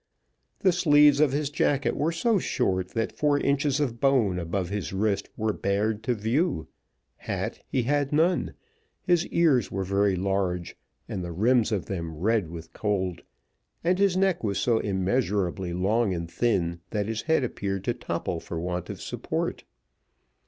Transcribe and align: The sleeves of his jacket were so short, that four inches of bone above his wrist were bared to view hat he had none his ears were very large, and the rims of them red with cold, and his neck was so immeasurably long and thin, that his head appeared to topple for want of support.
The 0.61 0.71
sleeves 0.71 1.19
of 1.19 1.31
his 1.31 1.51
jacket 1.51 1.95
were 1.95 2.11
so 2.11 2.39
short, 2.39 2.87
that 2.95 3.15
four 3.15 3.37
inches 3.37 3.79
of 3.79 3.99
bone 3.99 4.39
above 4.39 4.69
his 4.69 4.91
wrist 4.91 5.29
were 5.37 5.53
bared 5.53 6.01
to 6.05 6.15
view 6.15 6.67
hat 7.17 7.59
he 7.69 7.83
had 7.83 8.11
none 8.11 8.55
his 9.03 9.27
ears 9.27 9.69
were 9.71 9.83
very 9.83 10.15
large, 10.15 10.75
and 11.07 11.23
the 11.23 11.31
rims 11.31 11.71
of 11.71 11.85
them 11.85 12.17
red 12.17 12.49
with 12.49 12.73
cold, 12.73 13.21
and 13.83 13.99
his 13.99 14.17
neck 14.17 14.43
was 14.43 14.57
so 14.57 14.79
immeasurably 14.79 15.71
long 15.71 16.15
and 16.15 16.31
thin, 16.31 16.79
that 16.89 17.05
his 17.05 17.21
head 17.21 17.43
appeared 17.43 17.83
to 17.83 17.93
topple 17.93 18.39
for 18.39 18.59
want 18.59 18.89
of 18.89 18.99
support. 18.99 19.65